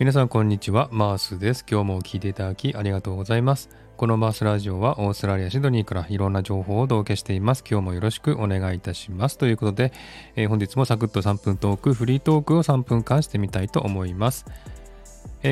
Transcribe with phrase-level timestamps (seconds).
[0.00, 1.64] 皆さんこんにちは、マースです。
[1.70, 3.70] 今日も聞いていただきありがとうございます。
[3.96, 7.62] このマースラジオはオーストラリア・シドニーからいろんな情報をお届けしています。
[7.70, 9.38] 今日もよろしくお願いいたします。
[9.38, 9.92] ということで、
[10.34, 14.46] えー、本日もサクッと3分トーク、フリートークを3分間してみたいと思います。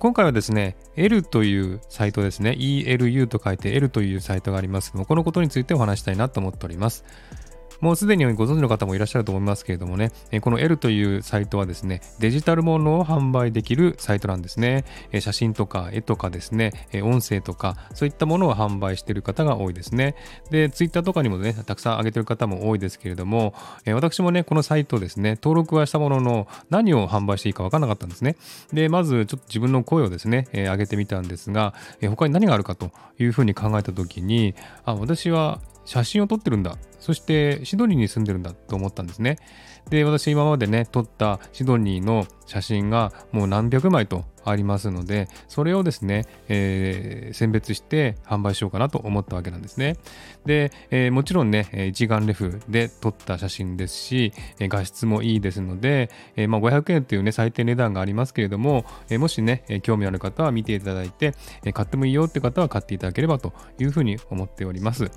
[0.00, 7.04] 今回はですね、L というサイトですね、ELU と書いて L というサイトがありますの、このことについてお話したいなと思っております。
[7.80, 14.84] もうすでにご存知の方もいらっしゃると思いますけれどもね、この L というサイトはですね、デジタルものを販売できるサイトなんですね。
[15.20, 20.14] 写真とか絵とかですね、音声とか、そういったものを販売している方が多いですね。
[20.50, 23.54] で、Twitter とかにもね、たくさん上げている方も多いですけれども、
[23.86, 28.36] 私もね、このサイトですね、登録はしたものの、何を販売していいか分からなかったんですね。
[28.72, 31.74] で、まずちょっと自分の声をですね、上げてみたんですが、
[32.08, 34.54] 他に何があるかというふうに考えたときに、
[34.84, 36.76] あ、私は写真を撮ってるんだ。
[37.00, 39.38] そしてシドニーに住んでるんだと思ったんですね。
[39.88, 49.96] で、私今までね、撮ったシドニーの写真がもう何百枚とありますので、それをですね、えー、選別して販売しようかなと思ったわけなんですね。
[50.44, 58.84] で、えー、もちろんね、一眼レフで撮った写真ですし、画質もいいですので、えー、まあ、500円というね、最低値段がありますけれども、
[59.18, 61.34] もしね、興味ある方は見ていただいて、
[61.72, 65.10] 買ってもいいよって方は買っていただければというふうに思っております。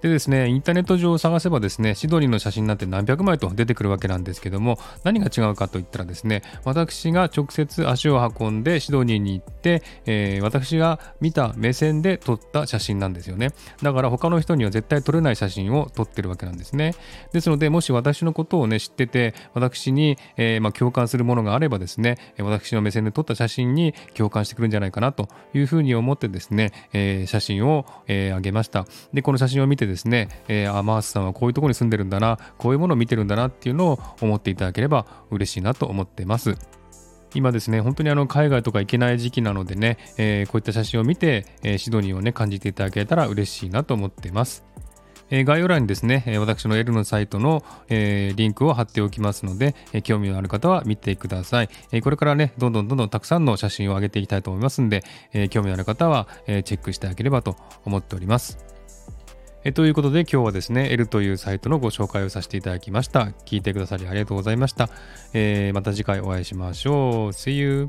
[0.00, 13.50] でですね、インターネット上を探せばですね、シドニーの写真なんて何百枚と出てくるわけなんですけども、何が違うかといったらですね、私が直接足を運んでシドニーに行って、えー、私が見た目線で撮った写真なんですよね。
[13.82, 16.94] だから他の人には絶対撮れない写真を撮ってるわけなんですね。
[17.32, 28.86] ですので、もし私のことをね、知ってて、私に、えー、まあ、共感するものがあればですね、私の目線で撮った写真に共感してくるんじゃないかなというふうに思ってですね、えー、写真を、えー、げました。
[29.12, 36.56] で、この写真を見てですね、えー、あ、マースさんはこういうとこに住んでるんだな、こういうものを見てるんだなっていうのを思っていただければ嬉しいなと思ってます。
[37.34, 44.64] 今ですね、本当にあの海外とか行けない時期なのでね、えー、こういった写真を見て、えー、シドニーをね、感じていただけたら嬉しいなと思ってます。
[45.30, 58.77] えー、概要欄にですね、私の L のサイトの、えー、リンクを貼っておきますので、えー、興味のある方は見てください、えこれからね、どんどんどんどんたくさんの写真を上げていきたいと思いますので、え興味のある方は、えチェックしてあげればと思っております。
[59.68, 63.32] えということで今日はですね、L というサイトのご紹介をさせていただきました。
[63.44, 64.88] 聞いてくださりありがとうございました。
[65.34, 67.32] えー、また次回お会いしましょう。
[67.32, 67.88] See you!